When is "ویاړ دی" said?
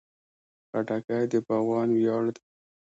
1.95-2.41